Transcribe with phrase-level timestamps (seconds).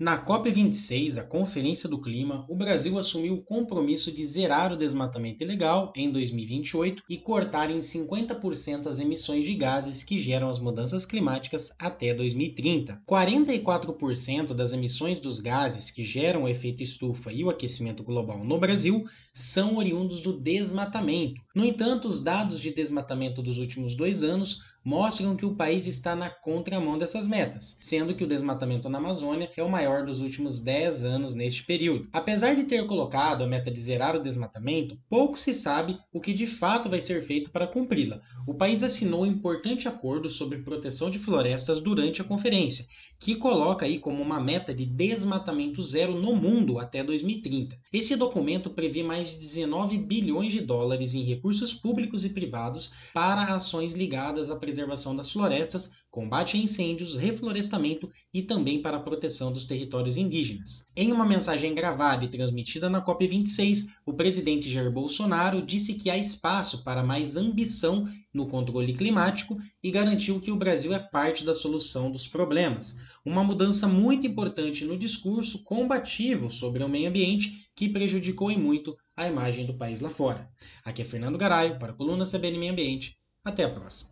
[0.00, 5.42] Na COP26, a Conferência do Clima, o Brasil assumiu o compromisso de zerar o desmatamento
[5.42, 11.04] ilegal em 2028 e cortar em 50% as emissões de gases que geram as mudanças
[11.04, 13.02] climáticas até 2030.
[13.08, 18.56] 44% das emissões dos gases que geram o efeito estufa e o aquecimento global no
[18.56, 19.04] Brasil
[19.34, 21.40] são oriundos do desmatamento.
[21.52, 26.14] No entanto, os dados de desmatamento dos últimos dois anos mostram que o país está
[26.16, 30.60] na contramão dessas metas, sendo que o desmatamento na Amazônia é o maior dos últimos
[30.60, 32.08] 10 anos neste período.
[32.12, 36.32] Apesar de ter colocado a meta de zerar o desmatamento, pouco se sabe o que
[36.32, 38.20] de fato vai ser feito para cumpri-la.
[38.46, 42.86] O país assinou um importante acordo sobre proteção de florestas durante a conferência,
[43.18, 47.76] que coloca aí como uma meta de desmatamento zero no mundo até 2030.
[47.92, 53.54] Esse documento prevê mais de 19 bilhões de dólares em recursos públicos e privados para
[53.54, 59.52] ações ligadas à preservação das florestas, combate a incêndios, reflorestamento e também para a proteção
[59.52, 60.90] dos territórios indígenas.
[60.96, 66.18] Em uma mensagem gravada e transmitida na COP26, o presidente Jair Bolsonaro disse que há
[66.18, 71.54] espaço para mais ambição no controle climático e garantiu que o Brasil é parte da
[71.54, 72.98] solução dos problemas.
[73.24, 78.98] Uma mudança muito importante no discurso combativo sobre o meio ambiente que prejudicou e muito
[79.16, 80.50] a imagem do país lá fora.
[80.84, 83.16] Aqui é Fernando Garaio para a coluna CBN Meio Ambiente.
[83.44, 84.06] Até a próxima.